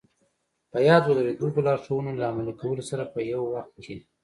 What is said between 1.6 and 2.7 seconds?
لارښوونو له عملي